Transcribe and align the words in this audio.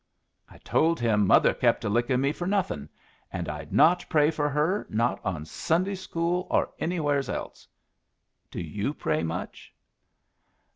I 0.49 0.57
told 0.57 0.99
him 0.99 1.27
mother 1.27 1.53
kep' 1.53 1.83
a 1.83 1.87
licking 1.87 2.21
me 2.21 2.31
for 2.31 2.47
nothing, 2.47 2.89
an' 3.31 3.47
I'd 3.47 3.71
not 3.71 4.03
pray 4.09 4.31
for 4.31 4.49
her, 4.49 4.87
not 4.89 5.23
in 5.23 5.45
Sunday 5.45 5.93
school 5.93 6.47
or 6.49 6.71
anywheres 6.79 7.29
else. 7.29 7.67
Do 8.49 8.59
you 8.59 8.95
pray 8.95 9.21
much?" 9.21 9.71